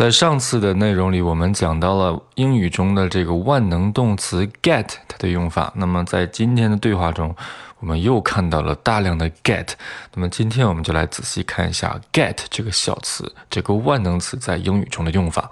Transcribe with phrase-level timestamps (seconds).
[0.00, 5.70] 在上次的内容里，我们讲到了英语中的这个万能动词 get 它的用法。
[5.76, 7.36] 那么在今天的对话中，
[7.80, 9.68] 我们又看到了大量的 get。
[10.14, 15.50] 那么今天我们就来仔细看一下 get 这个小词，这个万能词在英语中的用法。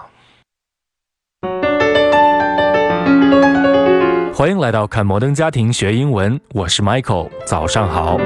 [4.32, 8.16] 欢迎来到看摩登家庭学英文，我是 Michael，早上好。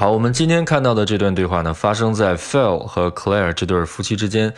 [0.00, 4.50] 好，我们今天看到的这段对话呢，发生在 Phil 和 Claire 这对夫妻之间。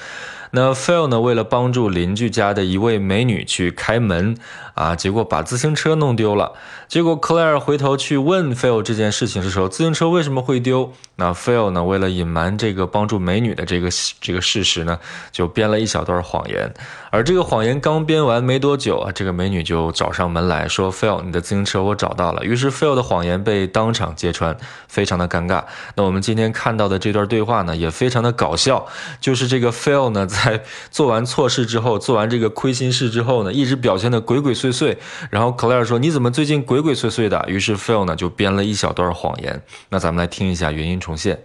[0.55, 4.37] 那 Phil 呢，为了帮助邻居家的一位美女去开门
[4.74, 6.52] 啊，结果把自行车弄丢了。
[6.88, 10.93] 结果 Claire 回头去问 Phil 这件事情的时候，自行车为什么会丢？
[11.16, 13.88] 那 Phil 呢，为了隐瞒这个帮助美女的这个
[14.20, 14.98] 这个事实呢，
[15.30, 16.74] 就编了一小段谎言。
[17.10, 24.54] 而这个谎言刚编完没多久啊，这个美女就找上门来说：“Phil，你的自行车我找到了。”于是 Phil 的谎言被当场揭穿，
[24.87, 25.65] 非常的尴尬。
[25.95, 28.87] 那我们今天看到的这段对话呢，也非常的搞笑，
[29.19, 30.41] 就是这个 Phil 呢在。
[30.45, 34.96] 在做完错事之后，做完这个亏心事之后呢，一直表现的鬼鬼祟祟。
[35.30, 39.63] 然后 Claire 说：“你怎么最近鬼鬼祟祟的？”于是 Phil 呢就编了一小段谎言。
[39.88, 41.38] 那咱们来听一下原音重现。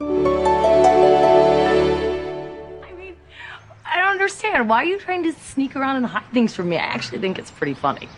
[0.00, 0.06] I
[2.96, 3.14] mean,
[3.82, 4.66] I don't understand.
[4.66, 6.76] Why are you trying to sneak around and hide things from me?
[6.76, 8.08] I actually think it's pretty funny.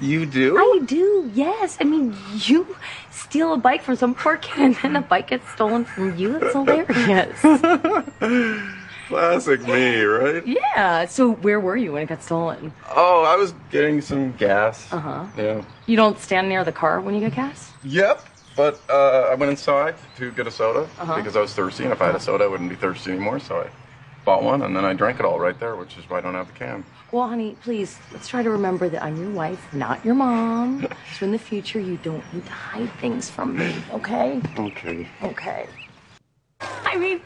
[0.00, 0.56] You do?
[0.58, 1.76] I do, yes.
[1.80, 2.66] I mean, you
[3.10, 6.38] steal a bike from some poor kid and then a bike gets stolen from you.
[6.38, 7.40] It's hilarious.
[9.08, 10.46] Classic me, right?
[10.46, 11.04] Yeah.
[11.06, 12.72] So where were you when it got stolen?
[12.94, 14.90] Oh, I was getting some gas.
[14.92, 15.26] Uh huh.
[15.36, 15.62] Yeah.
[15.86, 17.72] You don't stand near the car when you get gas?
[17.84, 18.24] Yep.
[18.56, 21.16] But uh, I went inside to get a soda Uh-huh.
[21.16, 23.40] because I was thirsty, and if I had a soda, I wouldn't be thirsty anymore.
[23.40, 23.66] So I
[24.24, 26.34] bought one, and then I drank it all right there, which is why I don't
[26.34, 26.84] have the can.
[27.12, 30.86] Well, honey, please, let's try to remember that I'm your wife, not your mom.
[31.18, 34.40] so in the future, you don't need to hide things from me, okay?
[34.58, 35.08] Okay.
[35.22, 35.66] Okay.
[36.60, 37.20] I mean,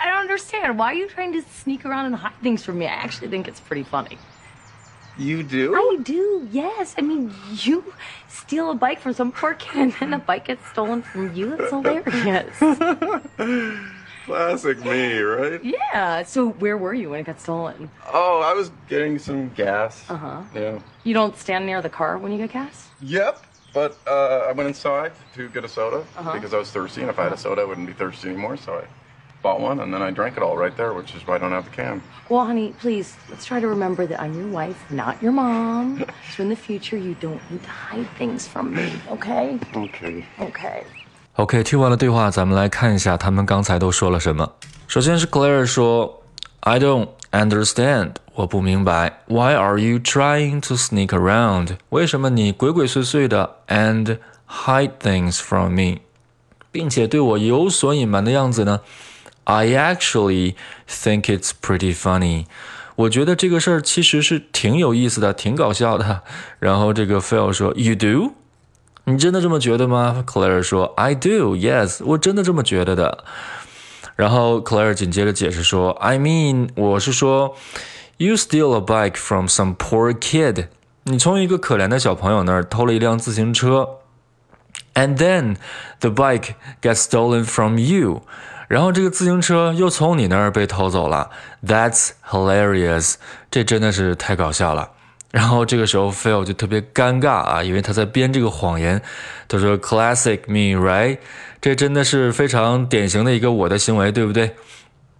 [0.00, 0.78] I don't understand.
[0.78, 2.86] Why are you trying to sneak around and hide things from me?
[2.86, 4.18] I actually think it's pretty funny.
[5.18, 5.74] You do?
[5.74, 6.94] I do, yes.
[6.96, 7.92] I mean, you
[8.28, 11.54] steal a bike from some poor kid and then the bike gets stolen from you.
[11.58, 12.56] It's hilarious.
[14.26, 15.64] Classic me, right?
[15.64, 16.22] yeah.
[16.22, 17.90] So where were you when it got stolen?
[18.12, 20.04] Oh, I was getting some gas.
[20.10, 20.42] Uh huh.
[20.54, 20.78] Yeah.
[21.02, 22.88] You don't stand near the car when you get gas?
[23.00, 23.42] Yep.
[23.72, 26.32] But uh, I went inside to get a soda Uh-huh.
[26.34, 28.56] because I was thirsty, and if I had a soda, I wouldn't be thirsty anymore.
[28.56, 28.84] So I
[29.41, 31.51] bought one, and then I drank it all right there, which is why I don't
[31.51, 32.01] have the can.
[32.29, 36.05] Well, honey, please, let's try to remember that I'm your wife, not your mom.
[36.31, 39.59] so in the future, you don't need to hide things from me, okay?
[39.75, 40.23] Okay.
[40.39, 40.83] Okay.
[41.35, 44.53] OK，听完了对话，咱们来看一下他们刚才都说了什么。
[44.87, 46.21] 首先是 Claire 说：“
[46.61, 49.23] I don't understand，我不明白。
[49.25, 51.77] Why are you trying to sneak around？
[51.89, 56.01] 为什么你鬼鬼祟祟的 and hide things from me，
[56.71, 58.81] 并且对我有所隐瞒的样子呢
[59.47, 60.55] ？I actually
[60.87, 62.45] think it's pretty funny。
[62.95, 66.21] 我觉得这个事儿其实是挺有意思的，挺搞笑的。
[66.59, 68.33] 然后这个 Phil 说：“You do？”
[69.05, 70.23] 你真的这么觉得吗？
[70.25, 73.25] Claire 说：“I do, yes，我真的这么觉得的。”
[74.15, 77.57] 然后 Claire 紧接着解释说：“I mean，我是说，
[78.17, 80.67] you steal a bike from some poor kid，
[81.03, 83.97] 你从一个可怜的小朋友那儿偷了一辆自行车，
[84.93, 85.57] and then
[85.99, 88.21] the bike gets stolen from you，
[88.68, 91.30] 然后这个自行车又从你那儿被偷走了。
[91.66, 93.14] That's hilarious，
[93.50, 94.90] 这真的是太搞笑了。”
[95.30, 99.02] 然后这个时候，Phil 就特别尴尬啊，因为他在编这个谎言。
[99.46, 101.18] 他说：“Classic me, right？”
[101.60, 104.54] 这真的是非常典型的一个我的行为，对不对？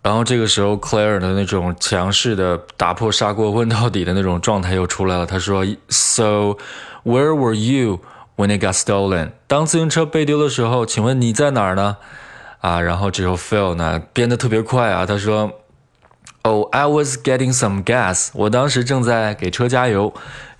[0.00, 5.26] 然后这个时候，Claire 的那种强势的打破砂锅问到底的那种状态又出来了。
[5.26, 6.56] 他说：“So,
[7.04, 8.00] where were you
[8.36, 11.98] when it got stolen？” 当自行车被丢的时候，请问你在哪儿呢？
[12.60, 15.52] 啊，然后这时候 Phil 呢编得特别快啊，他说。
[16.42, 18.28] Oh, I was getting some gas。
[18.32, 20.14] 我当时正在给车加油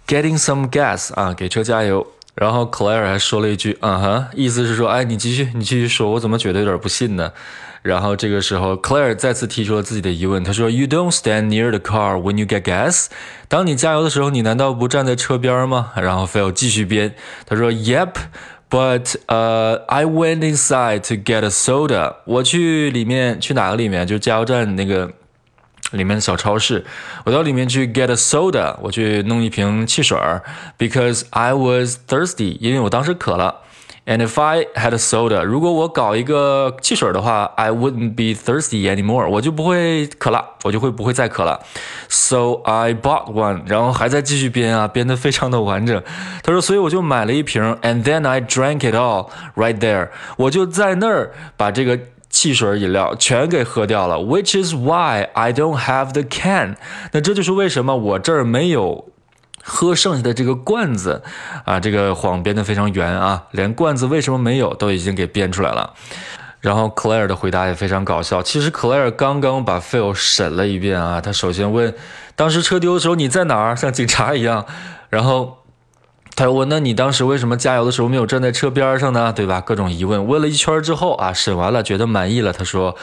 [0.06, 2.06] ，getting some gas 啊，给车加油。
[2.34, 7.32] 然后 Claire 还说了一句，嗯哼，意思是说，哎，你继续，你继续说，我怎么觉得有点不信呢？
[7.81, 13.06] 然后这个时候，Claire 再次提出了自己的疑问，他说，You don't stand near the car when you get gas。
[13.46, 15.93] 当你加油的时候，你难道不站在车边吗？
[15.96, 17.14] 然后 Phil 继续编，
[17.46, 18.11] 他说，Yep。
[18.69, 22.15] But 呃、uh,，I went inside to get a soda。
[22.25, 24.07] 我去里面去哪个里面？
[24.07, 25.12] 就是加油站那个
[25.91, 26.83] 里面的小超市，
[27.24, 30.41] 我到里面去 get a soda，我去弄一瓶汽水儿，
[30.77, 33.62] because I was thirsty，因为我当时渴了。
[34.07, 41.62] And if I had a soda，如果我搞一个汽水的话，I wouldn't be thirsty anymore，我就不会渴了，我就会不会再渴了。
[42.09, 46.03] So I bought one，然后还在继续编啊，编得非常的完整。
[46.44, 51.97] 他说，所以我就买了一瓶，and then I drank it all right there，我就在那儿把这个
[52.30, 54.18] 汽水饮料全给喝掉了。
[54.18, 56.75] Which is why I don't have the can，
[57.13, 59.06] 那这就是为什么我这儿没有。
[59.69, 61.23] 喝剩下的这个罐子，
[61.65, 65.93] 啊，这个谎编得非常圆啊，连罐子为什么没有都已经给编出来了。
[66.61, 68.43] 然后 Claire 的回答也非常搞笑。
[68.43, 71.94] 其实 Claire 刚刚把 Phil 审了一遍啊，他首先问，
[72.35, 73.76] 当时车丢的时候你在哪儿？
[73.76, 74.67] 像警察一样。
[75.09, 75.59] 然后
[76.35, 79.32] 他又问，那你当时为什么加油的时候没有站在车边上呢？
[79.32, 79.61] 对吧？
[79.61, 80.26] 各种疑问。
[80.26, 82.97] 问了一圈之后啊，审完了觉得满意了，他说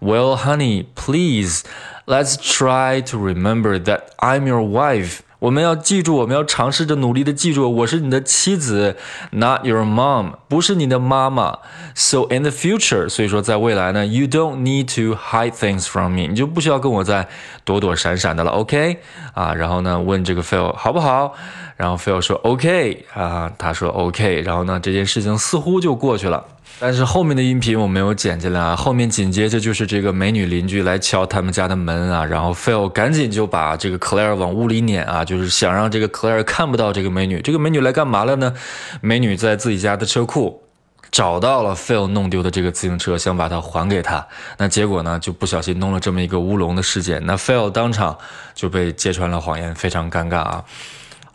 [0.00, 1.62] ，Well, honey, please,
[2.06, 5.20] let's try to remember that I'm your wife.
[5.38, 8.96] 我们要记住，我们要尝试着努力的记住，我是你的妻子
[9.32, 11.58] ，not your mom，不是你的妈妈。
[11.94, 17.28] So in the future，所以说在未来呢，you don't need to hide things from me，你就不需要跟我再
[17.64, 18.98] 躲躲闪闪的了，OK？
[19.34, 21.34] 啊，然后呢，问这个 Phil 好不好？
[21.76, 26.42] 然后 Phil 说 OK，啊，他说 OK，然后呢，这件事情似乎就过去了。
[26.78, 37.40] 但是后面的音频我没有剪进来啊，后面紧接着就是这个美女邻居来敲他们家的门啊，然后 Phil 赶紧就把这个 Claire 往屋里撵啊，就是想让这个 Claire 看不到这个美女。
[37.40, 38.52] 这个美女来干嘛了呢？
[39.00, 40.62] 美女在自己家的车库
[41.10, 44.26] 找到了 Phil 弄丢的这个自行车，想把它还给他。
[44.58, 47.24] 那结果呢，就不小心弄了这么一个乌龙的事件。
[47.24, 48.18] 那 Phil 当场
[48.54, 50.62] 就被揭穿了谎言，非常尴尬啊。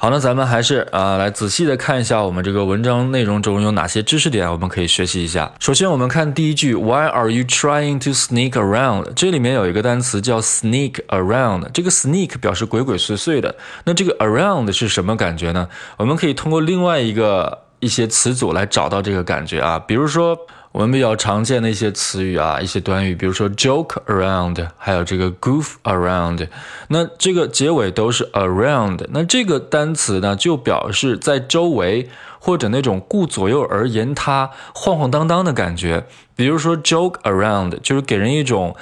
[0.01, 5.51] 好，那咱们还是啊，来仔细的看一下我们这个文章内容中有哪些知识点，我们可以学习一下。
[5.59, 9.12] 首先，我们看第一句，Why are you trying to sneak around？
[9.15, 13.56] 这里面有一个单词叫 sneak around，这个 sneak 表示鬼鬼祟祟的。
[13.83, 15.68] 那这个 around 是什么感觉呢？
[15.98, 20.36] 我们可以通过另外一个一些词组来找到这个感觉啊，比如说。
[20.71, 26.47] 我们比较常见的一些词语啊，一些短语，比如说 joke around，还有这个 goof around，
[26.88, 32.09] 那这个结尾都是 around，那这个单词呢，就表示在周围
[32.39, 36.06] 或者那种顾左右而言他、晃晃荡荡的感觉。
[36.35, 38.75] 比如说 joke around，就是给人一种。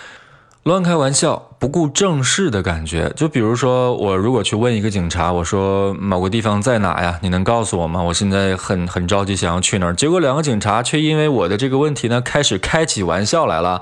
[0.64, 7.18] 乱开玩笑、不顾正事的感觉，就比如说，我如果去问一个警察，我说某个地方在哪呀？
[7.24, 8.04] 你能告诉我吗？
[8.04, 9.96] 我现在很很着急，想要去哪儿。
[9.96, 13.82] 结果两个警察却因为我的这个问题呢，开始开起玩笑来了，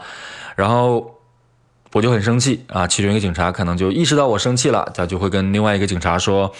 [0.55, 1.19] 然后
[1.93, 2.87] 我就很生气啊。
[2.87, 6.53] 其中一个警察可能就意识到我生气了，他就会跟另外一个警察说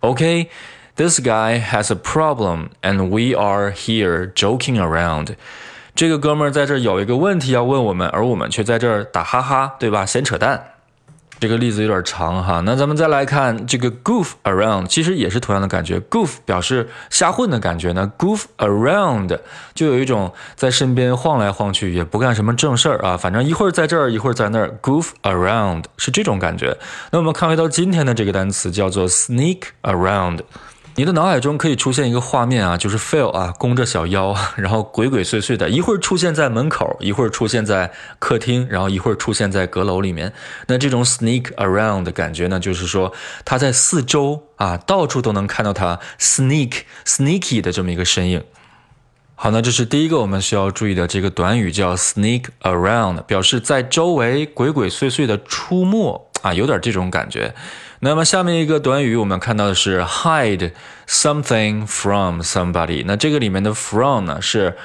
[0.00, 5.34] ：“OK，this guy has a problem, and we are here joking around。”
[5.94, 10.06] 这个哥们儿在这儿有一个问题要问我们，而我们却在这儿打哈哈，对吧？
[10.06, 10.68] 闲扯淡。
[11.38, 15.98] 这个例子有点长哈，那咱们再来看这个 goof around，其实也是同样的感觉。
[15.98, 19.36] goof 表示瞎混的感觉呢，goof around
[19.74, 26.78] 就有一种在身边晃来晃去，也不干什么正事儿啊，反正一会儿在这儿，一会儿在那儿，goof around 是这种感觉。
[27.10, 30.42] 那我们看回到今天的这个单词叫做 sneak around。
[30.94, 40.34] 你的脑海中可以出现一个画面啊，就是 Phil 啊，弓着小腰，然后鬼鬼祟祟的，一会儿出现在门口，一会儿出现在客厅，然后一会儿出现在阁楼里面。
[40.66, 43.10] 那这种 sneak around 的感觉呢，就是说
[43.46, 48.44] 他在四周啊，到处都能看到他 sneak sneaky 的这么一个身影。
[49.34, 57.54] 好，那这是第一个我们需要注意的这个短语叫 sneak around，表示在周围鬼鬼祟祟的出没啊，有点这种感觉。
[58.04, 60.72] 那么下面一个短语，我们看到的是 hide
[61.06, 63.04] something from somebody。
[63.06, 64.76] 那这个里面的 from 呢，是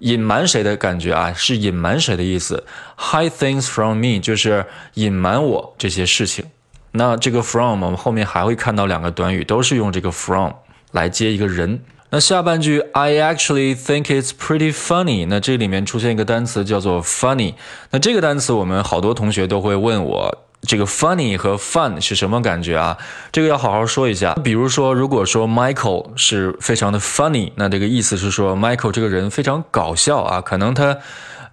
[0.00, 1.32] 隐瞒谁的感觉啊？
[1.32, 2.66] 是隐瞒谁的意思
[2.98, 6.44] ？hide things from me 就是隐瞒我这些事情。
[6.92, 10.52] 那这个 from 我们后面还会看到两个短语，都是用这个 from
[10.92, 11.80] 来接一个人。
[12.10, 15.26] 那下半句 I actually think it's pretty funny。
[15.26, 17.54] 那这里面出现一个单词叫做 funny。
[17.92, 20.42] 那这个单词我们好多同学都会问我。
[20.62, 22.96] 这个 funny 和 fun 是什么感觉啊？
[23.30, 24.34] 这个要好好说一下。
[24.44, 30.98] 比如说，如果说 Michael 是非常的 funny，那这个意思是说 Michael 这个人非常搞笑啊，可能他。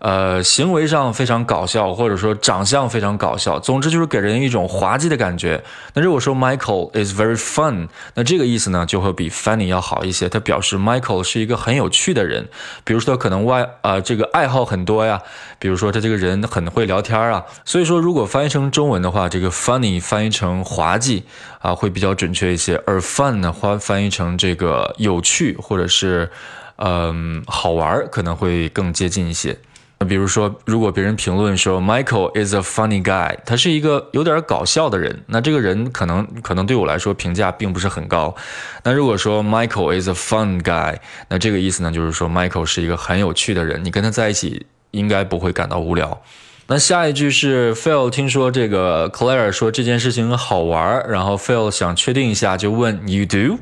[0.03, 5.63] 呃，行为上非常搞笑，或者说长相非常搞笑，总之就是给人一种滑稽的感觉。
[5.93, 10.27] 那如果说 Michael is very fun，那这个意思呢就会比 funny 要好一些。
[10.27, 12.49] 它表示 Michael 是一个很有趣的人，
[12.83, 15.21] 比如说他可能外呃这个爱好很多呀，
[15.57, 17.45] 比如说他这个人很会聊天啊。
[17.63, 21.23] 所以说如果翻译成中文的话，这个 funny 翻译成滑稽
[21.59, 26.29] 啊会比较准确一些，而 fun 呢翻翻译成这个有趣或者是
[26.75, 29.57] 嗯好玩可能会更接近一些。
[30.03, 38.35] 比如说，如果别人评论说 Michael is a funny guy，他是一个有点搞笑的人，那这个人可能可能对我来说评价并不是很高。
[38.83, 40.97] 那如果说 Michael is a fun guy，
[41.29, 46.21] 那这个意思呢，就是说 Michael 是一个很有趣的人，你跟他在一起应该不会感到无聊。
[46.67, 53.59] 那下一句是 Phil 听说这个 Claire 说这件事情好玩，然后 Phil 想确定一下，就问 You do？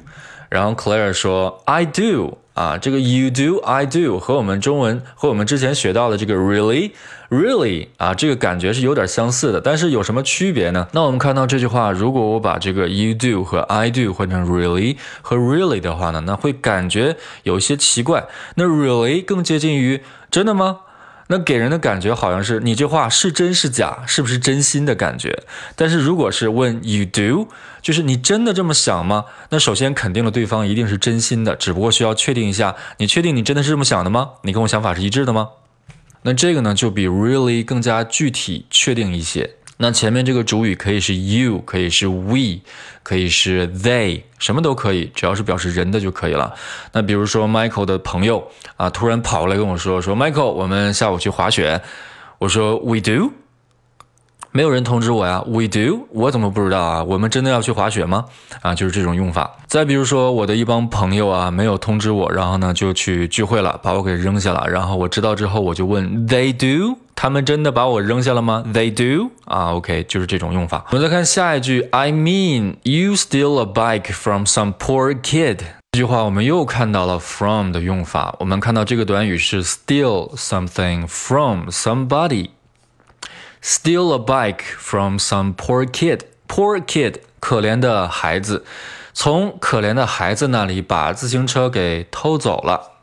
[0.49, 2.37] 然后 Claire 说 I do。
[2.53, 6.91] 啊，这个 You do I do 和我们中文和我们之前学到的这个 Really
[7.29, 10.87] Really 啊，这个感觉是有点相似的，但是有什么区别呢？
[10.91, 18.27] 那我们看到这句话，如果我把这个 You do 和 I do 换成 Really 和 Really 的话呢，那会感觉有一些奇怪。
[18.55, 20.79] 那 Really 更接近于真的吗？
[21.31, 25.43] 那给人的感觉好像是你这话是真是假，是不是真心的感觉？
[25.77, 27.47] 但是如果是问 you do，
[27.81, 29.23] 就是你真的这么想吗？
[29.49, 34.31] 那首先肯定了对方一定是真心的，只不过需要确定一下，你确定你真的是这么想的吗？
[34.41, 35.51] 你跟我想法是一致的吗？
[36.23, 39.51] 那这个呢，就比 really 更加具体确定一些。
[39.81, 42.61] 那前面这个主语可以是 you，可以是 we，
[43.01, 46.53] 可以是 they，什么都可以，只要是表示人的就可以了。
[46.93, 48.47] 那比如说 Michael 的朋友
[48.77, 51.81] 啊，突然跑过来跟我说说 Michael，我们下午去滑雪。
[52.37, 53.31] 我说 we do。
[54.53, 57.01] 没有人通知我呀，We do，我怎么不知道啊？
[57.05, 58.25] 我们真的要去滑雪吗？
[58.61, 59.49] 啊，就是这种用法。
[59.65, 64.67] 再比如说，我的一帮朋友啊，没有通知我，然后呢就去聚会了，把我给扔下了。
[64.69, 70.85] 然后我知道之后，我就问 They do，他们真的把我扔下了吗？They do，啊，OK，就是这种用法。
[70.89, 75.59] 我们再看下一句，I mean you steal a bike from some poor kid。
[75.91, 78.35] 这句话我们又看到了 from 的用法。
[78.39, 82.49] 我们看到这个短语是 steal something from somebody。
[83.61, 86.21] Steal a bike from some poor kid.
[86.47, 88.65] Poor kid，可怜的孩子，
[89.13, 92.93] 从可怜的孩子那里把自行车给偷走了。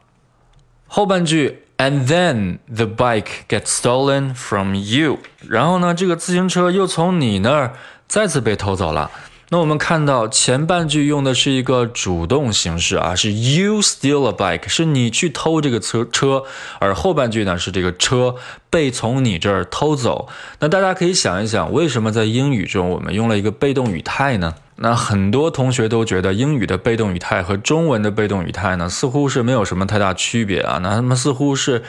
[0.89, 5.19] 后半句，And then the bike gets stolen from you。
[5.49, 7.73] 然后呢，这个自行车又从你那儿
[8.07, 9.11] 再次被偷走了。
[9.51, 16.43] 那我们看到前半句用的是一个主动形式啊，是 you steal a bike，是你去偷这个车车，
[16.79, 18.35] 而后半句呢是这个车
[18.69, 20.29] 被从你这儿偷走。
[20.59, 24.55] 那大家可以想一想，为什么在英语中我们用了一个被动语态呢？
[24.81, 30.79] 那很多同学都觉得英语的被动语态和中文的被动语态呢，似乎是没有什么太大区别啊。
[30.83, 31.83] 那他们似乎是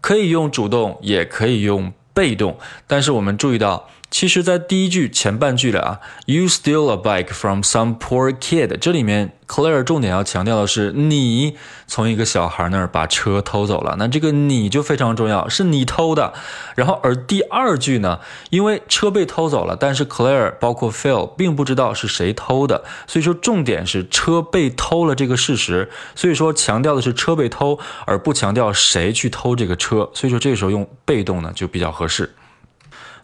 [0.00, 3.88] 可以用主动，也可以用被动，但是我们注意到。
[4.10, 16.32] 其实，在第一句前半句的啊，You steal a bike from some poor kid，这里面 Claire 重点要强调的是你从一个小孩那儿把车偷走了，那这个你就非常重要，是你偷的。
[16.74, 25.90] 然后，而第二句呢，因为车被偷走了，但是 Claire 包括 Phil 并不知道是谁偷的，所以说重点是车被偷了这个事实。
[26.14, 30.10] 所以说强调的是车被偷，而不强调谁去偷这个车。
[30.14, 32.34] 所以说这时候用被动呢就比较合适。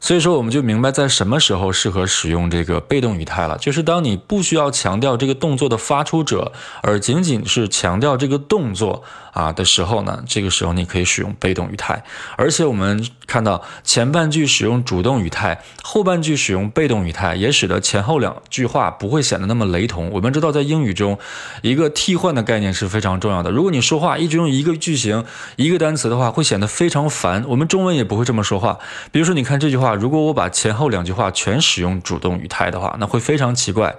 [0.05, 12.05] 所以说，我们就明白在什么时候适合使用这个被动语态了，就是当你不需要强调这个动作的发出者，而仅仅是强调这个动作啊的时候呢，这个时候你可以使用被动语态。
[12.37, 20.11] 而且我们看到前半句使用主动语态，后半句使用被动语态，也使得前后两句话不会显得那么雷同。
[20.11, 21.19] 我们知道，在英语中，
[21.63, 23.51] 一个替换的概念是非常重要的。
[23.51, 25.25] 如果你说话一直用一个句型、
[25.57, 27.43] 一个单词的话，会显得非常烦。
[27.49, 28.79] 我们中文也不会这么说话。
[29.11, 29.94] 比如说，你看这句话。
[29.95, 33.95] 如果我把前后两句话全使用主动语态的话，那会非常奇怪。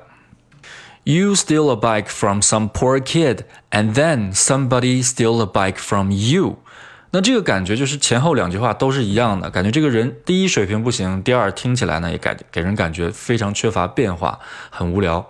[1.03, 6.11] You steal a bike from some poor kid, and then somebody steal a bike from
[6.11, 6.57] you。
[7.11, 15.29] 那这个感觉就是前后两句话都是一样的，感觉这个人第一水平不行，第二听起来呢也感给人感觉非常缺乏变化，很无聊。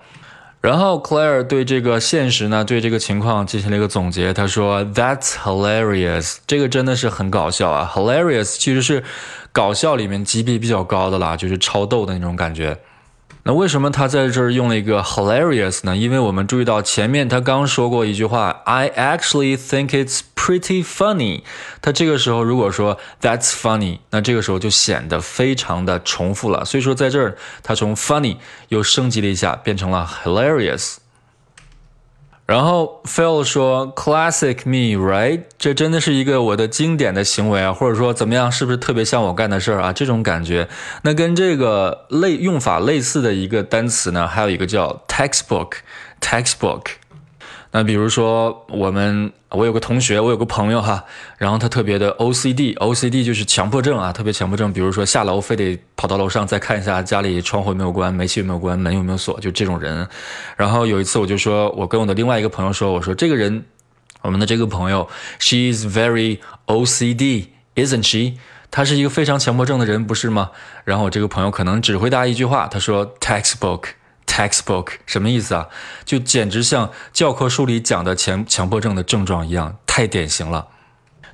[0.61, 4.33] 然后 Claire 对这个现实呢，对这个情况进行了一个总结。
[4.33, 7.91] 他说：“That's hilarious，这个真的是很搞笑啊。
[7.93, 9.03] Hilarious 其实是
[9.55, 12.77] 搞笑里面级别比较高的啦，就是超逗的那种感觉。”
[13.47, 15.95] 那为什么他在这儿用了一个 hilarious 呢？
[15.95, 21.43] 因为我们注意到前面他刚说过一句话，I actually think it's pretty funny。
[21.79, 26.65] 他这个时候如果说 That's funny，那这个时候就显得非常的重复了。
[26.65, 28.37] 所以说在这儿他从 funny
[28.69, 30.95] 又升级了一下，变成了 hilarious。
[32.45, 35.41] 然后 Phil 说，Classic me, right？
[35.57, 39.91] 这真的是一个我的经典的行为啊，或者说怎么样，是不是特别像我干的事儿啊？
[39.91, 40.67] 这种感觉。
[41.01, 46.83] 那跟这个类用法类似的一个单词呢，还有一个叫 textbook，textbook。
[47.77, 51.03] 那比如说，我们我有个同学，我有个朋友哈，
[51.37, 54.71] 然后他特别的 OCD，OCD 就是强迫症啊，特别强迫症。
[54.71, 60.07] 比如说下楼非得跑到楼上再看一下家里窗户有没有关，煤气有没有关，门有没有锁，就这种人。
[60.55, 63.65] 然后有一次我就说，我跟我的另外一个朋友说，我说这个人，
[64.21, 67.47] 我们的这个朋友，she is very OCD。
[67.75, 68.39] isn't she？
[68.71, 70.51] 他是一个非常强迫症的人，不是吗？
[70.85, 73.81] 然后我这个朋友可能只回答一句话，他说，textbook
[74.35, 75.65] Textbook 什么意思啊？
[76.03, 80.67] 就简直像教科书里讲的强强迫症的症状一样，太典型了。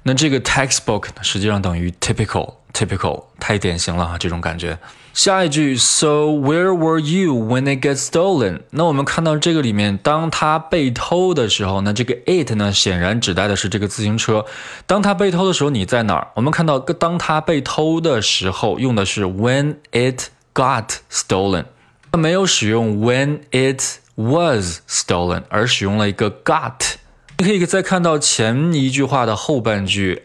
[0.04, 4.78] 那这个 textbook，实际上等于 typical，typical 太典型了啊，这种感觉。
[5.16, 8.62] 下一句，So where were you when it gets stolen？
[8.70, 14.46] 那我们看到这个里面，当它被偷的时候，那这个 it 呢，显然指代的是这个自行车。
[14.86, 16.28] 当它被偷的时候，你在哪儿？
[16.36, 21.66] 我们看到，当它被偷的时候，用的是 when it got stolen，
[22.12, 23.82] 它没有使用 when it
[24.16, 26.96] was stolen，而使用了一个 got。
[27.38, 30.24] 你可以再看到前一句话的后半句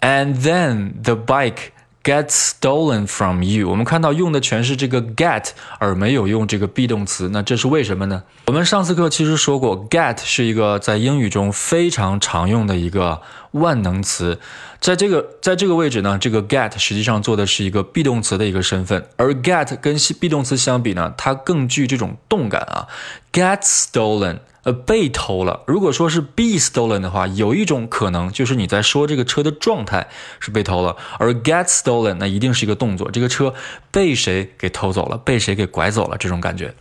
[0.00, 1.72] ，and then the bike。
[2.04, 7.28] gets stolen from you，我们看到用的全是这个 get，而没有用这个 be 动词。
[7.32, 8.24] 那这是为什么呢？
[8.46, 14.38] 我们上次课其实说过，get 是一个在英语中非常常用的一个万能词。
[14.80, 22.88] 在这个在这个位置呢，这个 get 实际上做的是一个 be 动词的一个身份，而 get 跟 be 动词相比呢，它更具这种动感啊。
[23.32, 24.40] Get stolen。
[24.64, 25.64] 呃，被偷了。
[25.66, 30.06] 如果说是 be stolen 的话，有一种可能就是你在说这个车的状态
[30.38, 33.52] 是被偷了，而 get stolen 那一定是一个动作，这个车
[33.90, 36.72] 被谁给偷走了，被谁给拐走了这种感觉。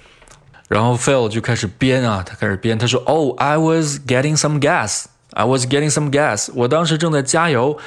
[0.67, 5.05] 然后 Phil 就开始编啊，他开始编，他说：“Oh, I was getting some gas.
[5.33, 6.49] I was getting some gas.
[6.55, 7.77] 我当时正在加油。”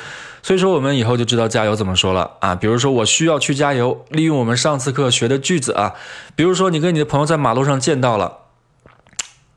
[0.42, 2.54] 所以说我们以后就知道加油怎么说了啊。
[2.54, 5.94] 比如说我需要去加油，利用我们上次课学的句子啊，
[6.36, 8.40] 比如说你跟你的朋友在马路上见到了。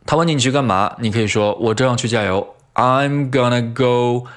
[0.05, 0.95] 他问你你去干嘛？
[0.99, 2.55] 你可以说我正要去加油。
[2.73, 4.27] I'm gonna go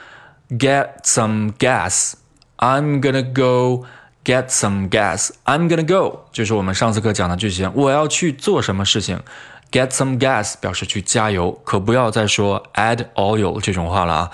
[0.49, 2.15] get some gas.
[2.57, 3.85] I'm gonna go
[4.25, 5.31] get some gas.
[5.45, 7.71] I'm gonna go 就是我们上次课讲的句型。
[7.77, 9.21] 我要去做什么事情
[9.71, 14.31] ？Get some gas 表示去加油，可不要再说 add oil 这种话了啊。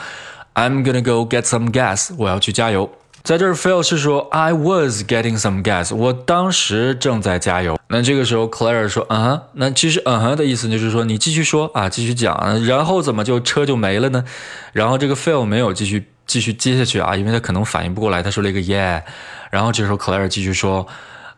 [0.55, 2.15] I'm gonna go get some gas.
[2.17, 2.91] 我要去加油。
[3.23, 7.77] 在这儿，Phil 是说 I was getting some gas，我当时正在加油。
[7.89, 12.65] 那这个时候，Claire 说，嗯哼，那其实嗯哼的意思就是说你继续说啊，继续讲。
[12.65, 14.25] 然后怎么就车就没了呢？
[14.73, 19.03] 然后这个 Phil 没有继续继续接下去啊，因为他可能反应不过来，他说了一个 Yeah。
[19.51, 20.87] 然后这时候 Claire 继续说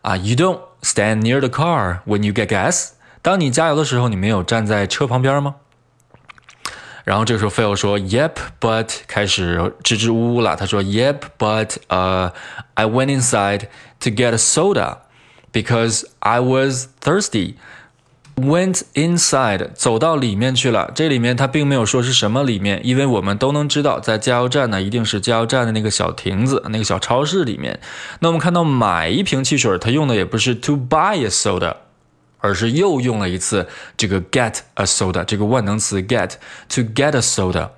[0.02, 2.90] 啊，You don't stand near the car when you get gas。
[3.22, 5.56] 当你加油的时候，你没有站在车旁边吗？
[7.04, 10.54] 然后这个时候，Phil 说，Yep，but 开始支支吾吾了。
[10.56, 12.32] 他说，Yep，but 呃、
[12.74, 13.62] uh,，I went inside
[14.00, 14.98] to get a soda
[15.50, 17.54] because I was thirsty.
[18.36, 20.92] Went inside，走到里面去了。
[20.94, 27.80] 这里面他并没有说是什么里面，因为我们都能知道，在加油站呢，一定是加油站的那个小亭子、那个小超市里面。
[28.20, 31.74] 那我们看到买一瓶汽水，他用的也不是 to buy a soda。
[32.38, 36.32] 而是又用了一次这个 get a soda 这个万能词 get
[36.68, 37.70] to get a soda。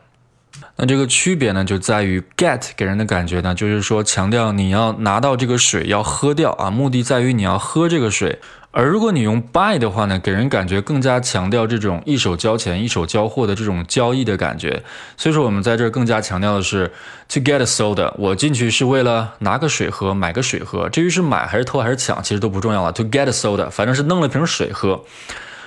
[0.76, 8.38] 那这个区别呢，就在于 get 给人的感觉呢，就是说强调你要拿到这个水，要喝掉啊，目的在于你要喝这个水。
[8.72, 14.82] 而如果你用 buy 的话呢，给人感觉更加强调这种一手交钱一手交货的这种交易的感觉。
[15.16, 16.92] 所以说我们在这更加强调的是
[17.28, 18.12] to get a soda。
[18.16, 20.88] 我进去是为了拿个水喝，买个水喝。
[20.88, 22.92] 至于是买还是偷还是抢，其实都不重要了。
[22.92, 25.04] to get a soda，反正是弄了瓶水喝。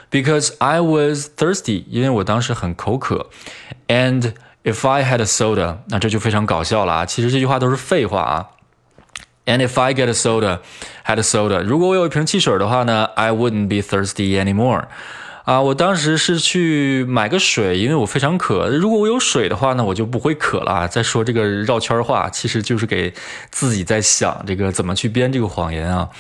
[0.10, 3.30] Because I was thirsty，因为我当时很口渴。
[3.88, 4.32] And
[4.64, 7.06] if I had a soda，那这就非常搞笑了啊！
[7.06, 8.48] 其实这句话都是废话啊。
[9.47, 10.59] And if I get a soda,
[11.07, 14.85] had a soda，如果我有一瓶汽水的话呢，I wouldn't be thirsty anymore。
[15.45, 18.69] 啊，我当时是去买个水，因为我非常渴。
[18.69, 20.87] 如果我有水的话呢，我就不会渴了。
[20.87, 23.15] 再说这个绕圈话，其实就是给
[23.51, 26.11] 自己在想这个怎么去编这个谎言啊。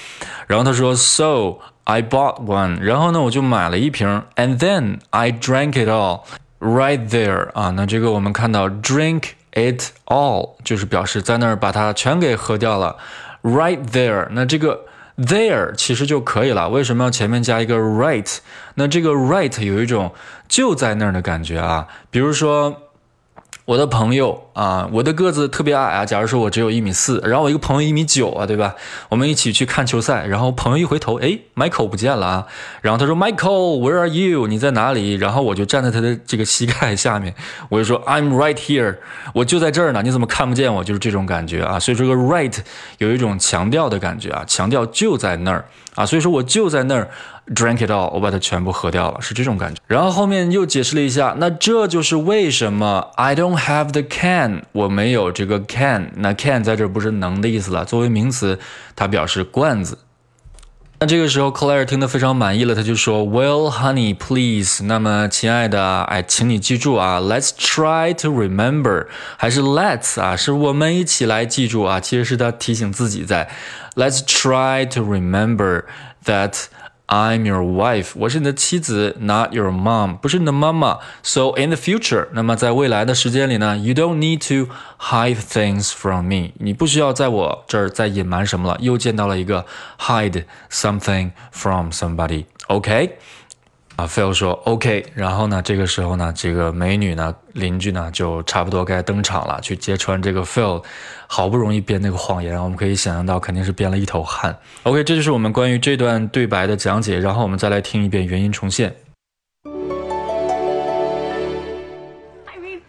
[0.47, 6.23] 然后他说，So I bought one，然后呢我就买了一瓶，and then I drank it all
[6.59, 7.51] right there。
[7.53, 9.25] 啊，那这个我们看到 drink。
[9.54, 12.98] It all 就是表示在那儿把它全给喝掉了
[13.44, 14.28] ，right there。
[14.32, 14.86] 那这个
[15.18, 16.70] there 其实就可以了。
[16.70, 18.38] 为什么要前面加一个 right？
[18.76, 20.14] 那这个 right 有一种
[20.48, 21.88] 就在那儿的感觉啊。
[22.10, 22.84] 比如说。
[23.66, 26.06] 我的朋友啊，我的个子特别矮啊。
[26.06, 28.76] 假如说我只有一米四，然后我一个朋友一米九啊，对吧？
[29.10, 32.48] 我们一起去看球赛，然后朋友一回头，哎，Michael 不见了啊。
[32.82, 34.48] 然后他说，Michael，Where are you？
[34.48, 35.14] 你在哪里？
[35.16, 37.34] 然后我就站在他的这个膝盖下面，
[37.70, 38.98] 我就说，I'm right here，
[39.34, 40.02] 我就在这儿呢。
[40.04, 40.84] 你怎么看不见我？
[40.84, 41.80] 就是这种感觉啊。
[41.80, 42.56] 所以说个 right
[43.00, 46.06] 有一种强调的感觉啊，强调就在那儿啊。
[46.06, 47.10] 所以说我就在那儿。
[47.54, 49.82] Drank it all，我把它全部喝掉了，是这种感觉。
[49.86, 56.12] 然后后面又解释了一下，那这就是为什么 I don't have the can，我没有这个 can。
[56.16, 58.60] 那 can 在这不是能的意思了，作为名词，
[58.96, 59.98] 它表示罐子。
[61.00, 64.86] 那这个时候，Claire 听得非常满意了，他就说：“Well, honey, please。
[64.86, 72.00] 那么，亲爱的，哎，请你记住啊，Let's try to remember，还是 Let's 啊，是我们一起来记住啊。
[72.00, 73.50] 其实是他提醒自己在
[73.96, 75.84] ，Let's try to remember
[76.26, 76.68] that。”
[77.13, 80.99] I'm your wife，我是你的妻子，not your mom，不是你的妈妈。
[81.23, 88.77] So in the future，那么在未来的时间里呢，you don't need to hide things from me，你不需要在我这儿再隐瞒什么了。
[88.81, 89.65] 又见到了一个
[89.99, 93.17] hide something from somebody，OK？、
[93.96, 100.84] 啊，Phil 说 OK，然后呢，这个时候呢，这个美女呢，邻居呢，就差不多该登场了，去揭穿这个 Phil
[101.28, 104.58] 好不容易编那个谎言，我们可以想象到肯定是编了一头汗。
[104.82, 108.96] OK，这就是我们关于这段对白的讲解，然后我们再来听一遍原音重现。
[112.46, 112.80] I mean,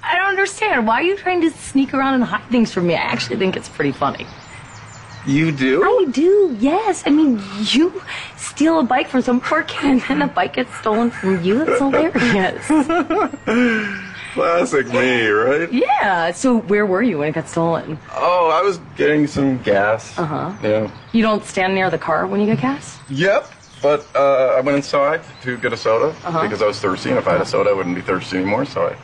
[0.00, 0.84] I don't understand.
[0.84, 2.94] Why are you trying to sneak around and hide things from me?
[2.94, 4.24] I actually think it's pretty funny.
[5.26, 5.82] You do?
[5.82, 7.02] I do, yes.
[7.06, 8.00] I mean, you
[8.36, 11.64] steal a bike from some poor kid and then the bike gets stolen from you.
[11.64, 12.66] That's hilarious.
[14.34, 15.72] Classic me, right?
[15.72, 17.98] yeah, so where were you when it got stolen?
[18.14, 20.16] Oh, I was getting some gas.
[20.18, 20.52] Uh huh.
[20.62, 20.90] Yeah.
[21.12, 22.98] You don't stand near the car when you get gas?
[23.08, 23.50] Yep.
[23.82, 26.42] But uh, I went inside to get a soda Uh-huh.
[26.42, 28.64] because I was thirsty, and if I had a soda, I wouldn't be thirsty anymore.
[28.66, 28.96] So I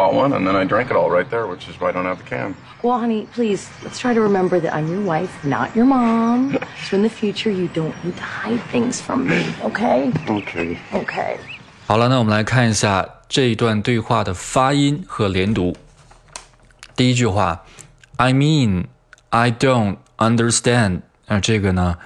[0.00, 2.04] bought one, and then I drank it all right there, which is why I don't
[2.04, 2.54] have the can.
[2.82, 6.58] Well, honey, please, let's try to remember that I'm your wife, not your mom.
[6.84, 10.12] so in the future, you don't need to hide things from me, okay?
[10.28, 10.78] Okay.
[10.92, 11.38] Okay.
[11.86, 15.74] 好了，那我们来看一下这一段对话的发音和连读。
[16.94, 17.64] 第一句话，
[18.16, 18.86] I mean,
[19.30, 21.02] I don't understand。
[21.26, 21.96] 那这个呢，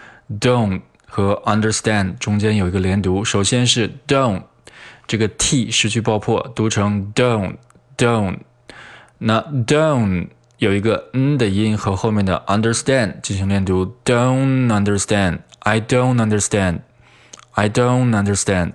[0.41, 3.25] don't 和 understand 中间有一个连读。
[3.25, 4.43] 首先是 don't，
[5.07, 7.57] 这个 t 失去爆破，读成 don't
[7.97, 8.41] don't。
[9.19, 10.29] 那 don't
[10.59, 16.81] 有一个 n 的音和后面的 understand 进行连读，don't understand。I don't understand.
[17.53, 18.73] I don't understand.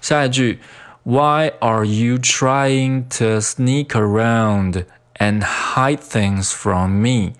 [0.00, 0.60] 下一句，
[1.02, 4.84] Why are you trying to sneak around
[5.18, 7.32] and hide things from me？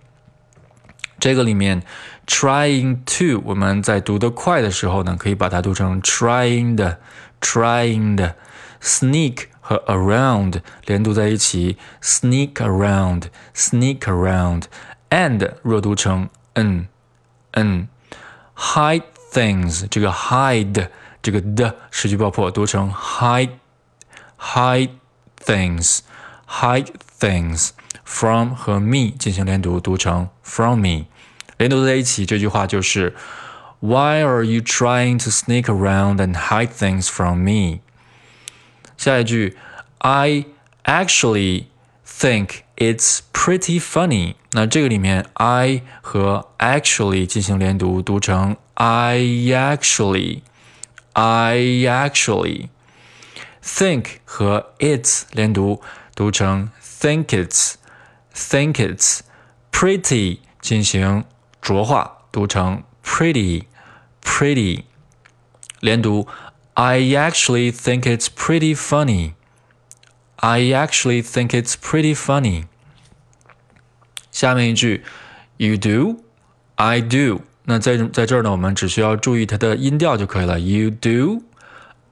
[1.18, 1.82] 这个里面，
[2.26, 6.98] trying to，我们在读得快的时候呢，可以把它读成 trying 的，
[7.40, 8.36] trying 的，
[8.82, 16.88] sneak 和 around 连读在一起，sneak around，sneak around，and 弱读成 n
[17.52, 20.88] n。hide things，这个 hide
[21.20, 23.50] 这个的失去爆破，读成 hide
[24.38, 24.90] hide
[25.44, 26.00] things
[26.48, 27.70] hide things
[28.04, 31.06] from 和 me 进行连读，读成 from me，
[31.56, 33.14] 连读在一起，这句话就是
[33.80, 37.80] Why are you trying to sneak around and hide things from me？
[38.98, 39.56] 下一句，
[39.98, 40.46] I
[40.84, 41.66] actually
[42.06, 44.34] think it's pretty funny。
[44.52, 52.70] 那这个里面，I 和 actually 进行连读，读成 I actually。I actually
[53.62, 55.80] think 和 it's 连读，
[56.16, 57.74] 读成 think it's
[58.34, 59.20] think it's
[59.70, 61.24] pretty 进行
[61.62, 63.66] 浊化，读成 pretty
[64.22, 64.82] pretty
[65.78, 66.26] 连读。
[66.78, 69.34] I actually think it's pretty funny.
[70.36, 72.64] I actually think it's pretty funny.
[74.30, 75.04] 下面一句，
[75.56, 76.24] You do,
[76.74, 77.42] I do。
[77.66, 80.58] 那在在这儿呢，我们只需要注意它的音调就可以了。
[80.58, 81.42] You do,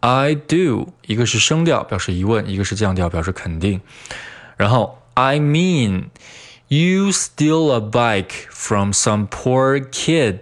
[0.00, 3.80] I do，一个是声调表示疑问，一个是降调表示肯定。
[4.56, 6.04] 然后 I mean,
[6.68, 10.38] you steal a bike from some poor kid。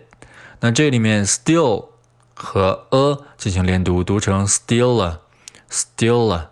[0.60, 1.86] 那这里面 steal
[2.34, 5.18] 和 a 进行连读，读成 steal
[5.70, 6.46] steal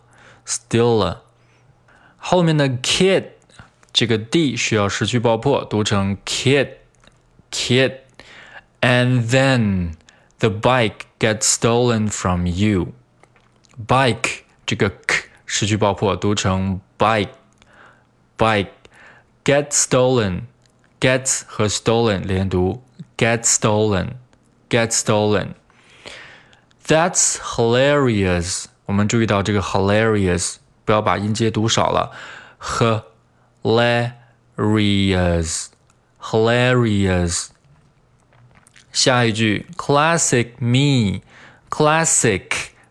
[0.46, 1.18] steal。
[2.16, 3.24] 后面的 kid
[3.92, 6.74] 这个 d 需要失去爆破，读成 kid
[7.50, 9.94] kid。And then
[10.38, 12.92] the bike gets stolen from you.
[13.86, 17.30] Bike 这个 k 失去爆破，读成 bike
[18.36, 20.42] bike。Get stolen
[21.00, 22.82] get 和 stolen 连读，
[23.16, 24.16] get stolen
[24.68, 25.54] get stolen。
[26.86, 28.64] That's hilarious。
[28.86, 32.12] 我们注意到这个 hilarious，不要把音节读少了。
[33.62, 35.66] hilarious
[36.20, 37.48] hilarious。
[38.90, 42.42] 下一句 classic me，classic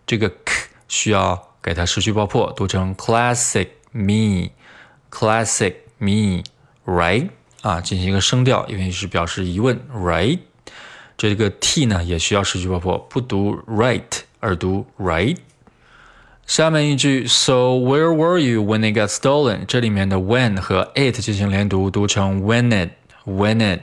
[0.05, 7.29] 这个 k 需要给它失去爆破，读成 classic me，classic me，right
[7.61, 10.39] 啊，进行一个声调，因为是表示疑问，right。
[11.21, 14.03] 这个 t 呢也需要失去爆破，不读 right
[14.39, 15.37] 而读 right。
[16.45, 19.65] 下面一句，So where were you when it got stolen？
[19.65, 23.81] 这里面的 when 和 it 进行连读，读成 when it，when it。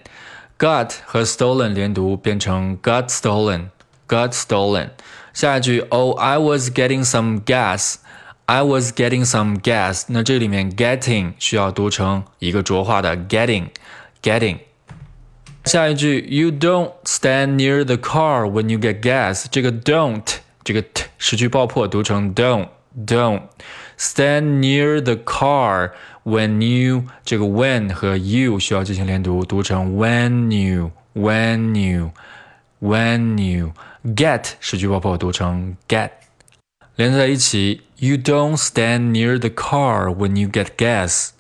[0.57, 4.91] got 和 stolen 连读变成 got stolen，got stolen。
[5.33, 10.05] 下一句，Oh, I was getting some gas。I was getting some gas。
[10.07, 14.59] 那这里面 getting 需要读成一个浊化的 getting，getting。
[15.65, 19.47] 下一句，You don't stand near the car when you get gas。
[19.51, 20.23] 这个 don't
[20.63, 22.69] 这个 t 失去爆破，读成 don't
[23.07, 25.93] don't。Stand near the car
[26.25, 32.11] when you 这个 when 和 you 需要进行连读，读成 when you when you
[32.81, 33.73] when you
[34.05, 36.11] get 失去爆破，读成 get。
[36.97, 41.31] 连在一起，You don't stand near the car when you get gas.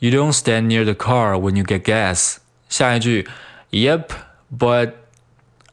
[0.00, 2.36] You don't stand near the car when you get gas.
[2.72, 3.28] 下一句，
[3.70, 4.04] Yep,
[4.56, 4.92] but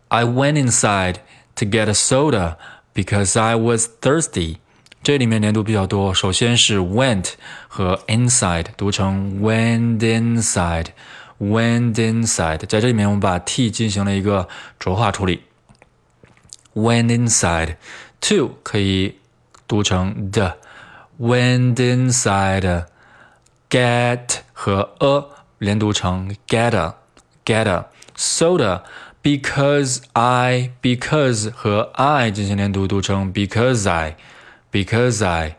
[0.07, 1.17] I went inside
[1.55, 2.55] to get a soda
[2.93, 4.57] because I was thirsty.
[5.03, 7.33] 这里面连读比较多，首先是 went
[7.67, 10.87] 和 inside 读成 went inside,
[11.39, 12.65] went inside。
[12.65, 14.47] 在这里面，我们把 t 进行了一个
[14.79, 15.43] 浊化处理，
[16.73, 19.19] went inside。to 可以
[19.67, 20.57] 读成的，
[21.19, 25.25] went inside。get 和 a
[25.59, 26.95] 连读成 get a
[27.45, 34.17] get a soda。because I because 和 I 进行连读，读成 because I
[34.71, 35.55] because I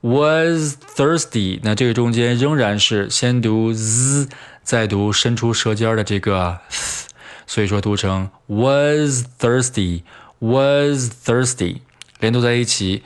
[0.00, 1.58] was thirsty。
[1.64, 4.28] 那这个中间仍然是先读 z，
[4.62, 7.06] 再读伸出舌尖的这个 th，
[7.44, 10.02] 所以说读成 was thirsty
[10.38, 11.78] was thirsty。
[12.20, 13.02] 连读在一起。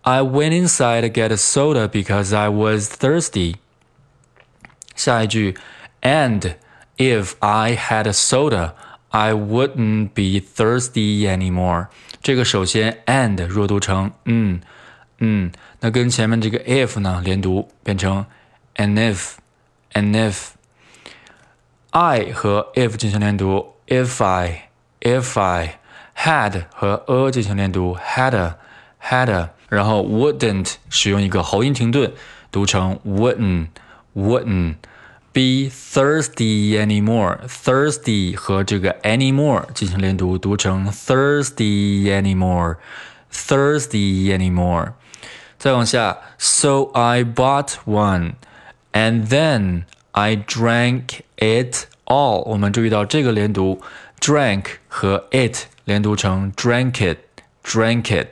[0.00, 3.56] I went inside to get a soda because I was thirsty。
[4.96, 5.58] 下一句
[6.02, 6.54] ，And
[6.96, 8.72] if I had a soda,
[9.10, 11.86] I wouldn't be thirsty anymore。
[12.22, 14.60] 这个首先 and 弱读成嗯
[15.18, 18.26] 嗯，那跟前面这个 if 呢连读变成
[18.76, 19.32] and if
[19.92, 24.68] and if。I 和 if 进行连读，if I
[25.00, 25.80] if I
[26.16, 28.54] had 和 a 进行连读，had
[29.02, 32.12] had，然后 wouldn't 使用一个喉音停顿，
[32.52, 33.66] 读成 wouldn't
[34.14, 34.76] wouldn't
[35.34, 42.76] be thirsty anymore。thirsty 和这个 anymore 进行连读，读成 thirsty anymore
[43.32, 44.92] thirsty anymore。
[45.58, 48.34] 再往下，So I bought one,
[48.92, 52.42] and then I drank it all。
[52.48, 53.80] 我们注意到这个连读，
[54.18, 58.28] drank 和 it 连读成 drank it，drank it，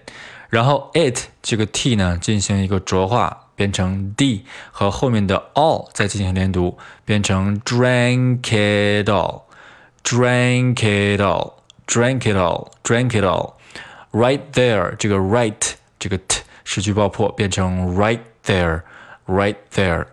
[0.48, 12.20] 然后 it 这个 t 呢进行一个浊化， 变成 d 和后面的 all 再进行连读，变成 drank it all，drank it all，drank
[12.20, 20.06] it all，drank it all。right there 这个 right 这个 t 失去爆破，变成 right there，right there。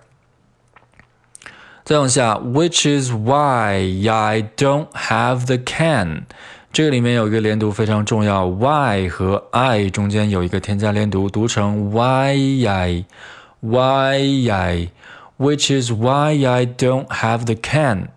[1.83, 6.25] 再往下，Which is why I don't have the can。
[6.73, 13.05] 这个里面有一个连读非常重要，y 和 i 中间有一个添加连读，读成 y i
[13.61, 18.09] y i。Which is why I don't have the can。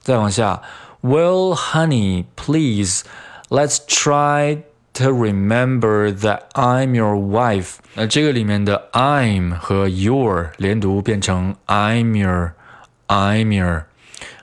[0.00, 0.62] 再往下，
[1.00, 3.02] Well, honey, please,
[3.48, 4.62] let's try
[4.94, 7.76] to remember that I'm your wife。
[7.94, 13.84] 那这个里面的 I'm 和 your 连读变成 I'm your。I'm your，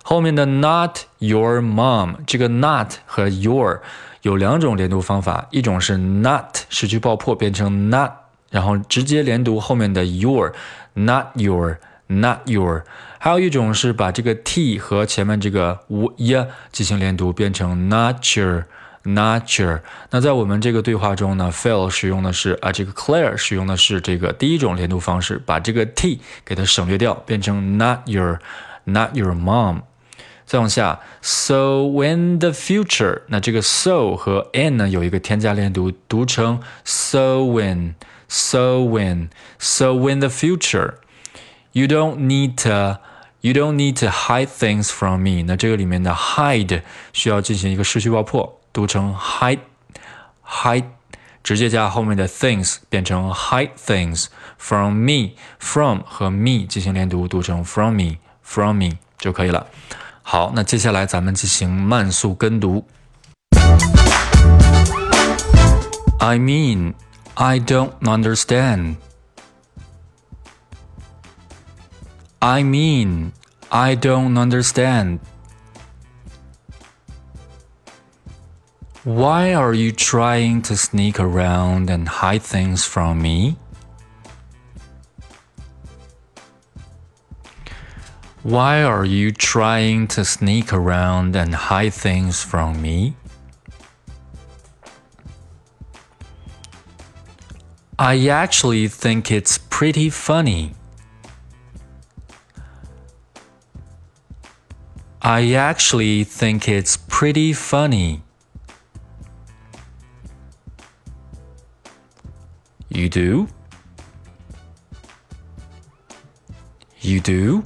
[0.03, 3.81] 后面的 not your mom，这个 not 和 your
[4.21, 8.11] 有两种连读方法，一种是 not 失去爆破变成 not，
[8.53, 12.83] 然后直接连读后面的 your，not your，not your，
[13.17, 15.79] 还有一种是把这个 t 和前面这个
[16.17, 19.79] y 进行连读变成 not your。Nature。
[20.11, 29.83] 那在我们这个对话中呢，Phil 使用的是啊，这个 Claire 使用的是这个第一种连读方式，把这个 t 给它省略掉，变成 not your，not your mom。
[30.45, 37.45] 再往下，so in the future，那这个 so 和 in 呢有一个添加连读，读成 so
[38.33, 45.43] when，so when，so in the future，you don't need to。You don't need to hide things from me。
[45.47, 46.81] 那这个里面的 hide
[47.13, 49.59] 需要进行一个失去爆破，读成 hide
[50.45, 50.83] hide，
[51.41, 54.25] 直接加后面的 things 变成 hide things
[54.57, 59.67] from me from 和 me 进行连读，读成 from me from me 就可以了。
[60.21, 62.85] 好，那接下来咱们进行慢速跟读。
[66.19, 66.95] I mean,
[67.36, 68.96] I don't understand.
[72.40, 73.32] I mean,
[73.72, 75.18] I don't understand.
[79.02, 83.56] Why are you trying to sneak around and hide things from me?
[88.44, 93.16] Why are you trying to sneak around and hide things from me?
[97.98, 100.74] I actually think it's pretty funny.
[105.22, 108.22] I actually think it's pretty funny.
[112.88, 113.48] You do?
[117.00, 117.64] You do?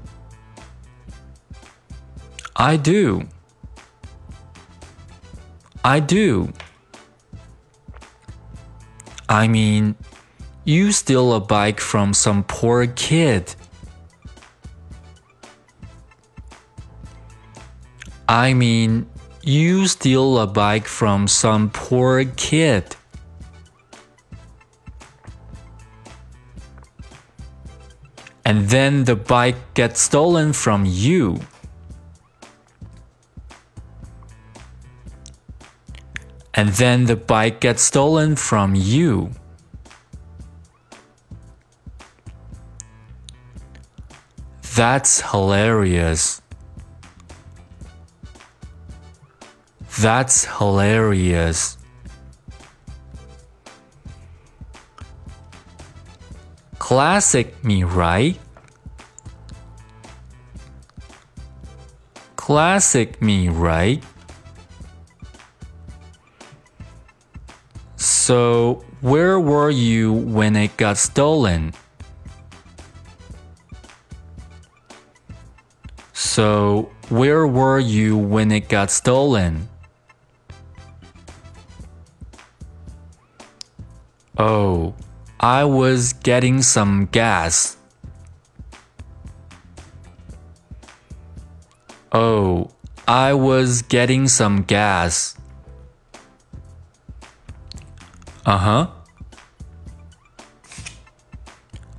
[2.55, 3.27] I do.
[5.83, 6.53] I do.
[9.29, 9.97] I mean,
[10.69, 13.55] you steal a bike from some poor kid.
[18.29, 19.09] I mean,
[19.43, 22.95] you steal a bike from some poor kid.
[28.45, 31.41] And then the bike gets stolen from you.
[36.53, 39.31] And then the bike gets stolen from you.
[44.79, 46.41] That's hilarious.
[49.99, 51.77] That's hilarious.
[56.79, 58.39] Classic me, right?
[62.37, 64.01] Classic me, right?
[67.97, 71.75] So, where were you when it got stolen?
[76.39, 79.69] So, where were you when it got stolen?
[84.39, 84.95] Oh,
[85.41, 87.77] I was getting some gas.
[92.13, 92.71] Oh,
[93.09, 95.37] I was getting some gas.
[98.47, 98.87] Uh huh.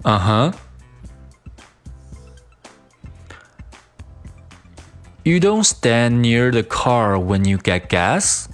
[0.05, 0.51] Uh huh.
[5.29, 8.49] You don't stand near the car when you get gas?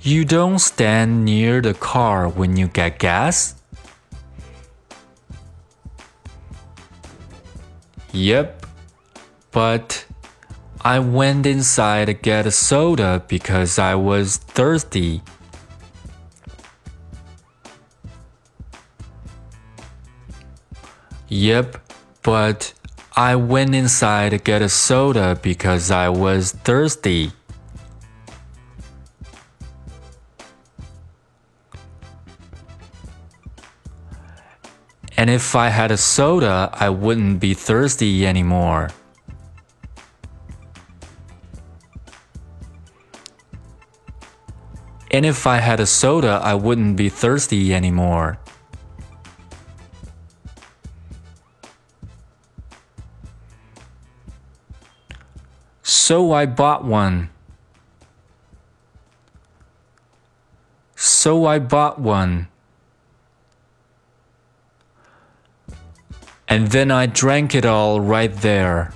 [0.00, 3.56] You don't stand near the car when you get gas?
[8.14, 8.64] Yep,
[9.52, 10.06] but
[10.80, 15.20] I went inside to get a soda because I was thirsty.
[21.36, 21.76] Yep,
[22.22, 22.72] but
[23.14, 27.30] I went inside to get a soda because I was thirsty.
[35.18, 38.88] And if I had a soda, I wouldn't be thirsty anymore.
[45.10, 48.38] And if I had a soda, I wouldn't be thirsty anymore.
[55.98, 57.30] So I bought one.
[60.94, 62.48] So I bought one.
[66.46, 68.92] And then I drank it all right there.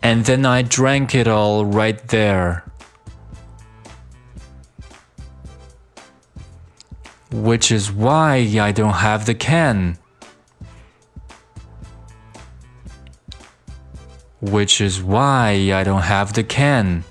[0.00, 2.64] And then I drank it all right there.
[7.32, 9.99] Which is why I don't have the can.
[14.40, 17.04] Which is why I don't have the can.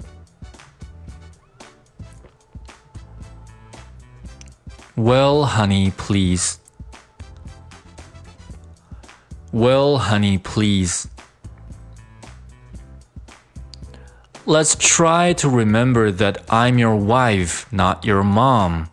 [4.95, 6.59] Well, honey, please.
[9.51, 11.07] Well, honey, please.
[14.45, 18.89] Let's try to remember that I'm your wife, not your mom.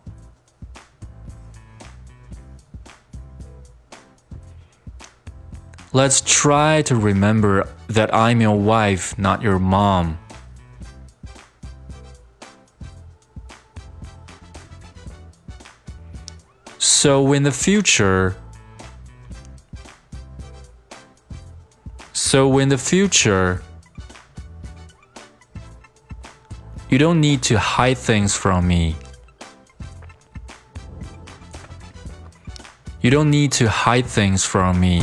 [5.97, 10.19] Let's try to remember that I'm your wife, not your mom.
[16.77, 18.35] So in the future,
[22.13, 23.63] so in the future,
[26.91, 28.95] you don't need to hide things from me.
[33.01, 35.01] You don't need to hide things from me.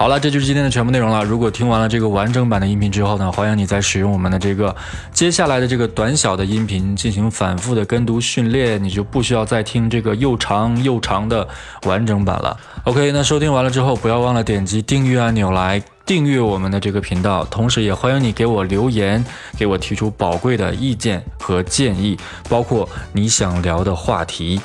[0.00, 1.22] 好了，这就是今天的全部内容了。
[1.22, 4.74] 如果听完了这个完整版的音频之后呢，欢迎你再使用我们的这个
[5.12, 11.46] 接下来的这个短小的音频进行反复的跟读训练，你就不需要再听这个又长又长的
[11.82, 12.56] 完整版了。
[12.84, 19.22] OK，那收听完了之后，不要忘了点击订阅按钮来订阅我们的这个频道，同时也欢迎你给我留言，
[19.58, 24.58] 给我提出宝贵的意见和建议，包括你想聊的话题。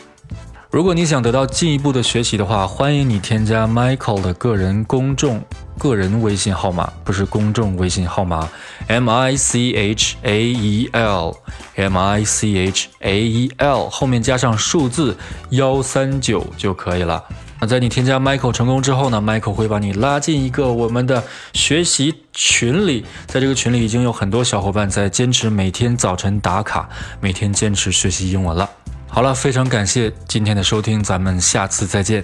[0.76, 5.42] 如果你想得到进一步的学习的话，欢迎你添加 Michael 的个人公众
[5.78, 8.50] 个人微信号码，不是公众微信号码
[8.88, 15.16] ，M I C H A E L，M I C H A E L 后面加上数字
[15.52, 17.24] 幺三九就可以了。
[17.62, 21.24] 那在你添加 Michael 成功之后呢，Michael 会把你拉进一个我们的
[21.54, 26.90] 学习群里，在这个群里已经有很多小伙伴在坚持每天早晨打卡，
[27.22, 28.70] 每天坚持学习英文了。
[29.16, 32.22] 好了，非常感谢今天的收听，咱们下次再见。